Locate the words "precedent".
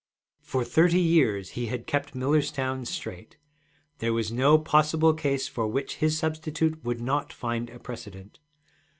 7.77-8.39